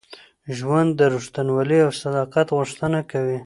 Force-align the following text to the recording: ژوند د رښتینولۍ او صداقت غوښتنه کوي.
ژوند 0.57 0.89
د 0.95 1.01
رښتینولۍ 1.13 1.79
او 1.85 1.91
صداقت 2.01 2.47
غوښتنه 2.57 2.99
کوي. 3.11 3.37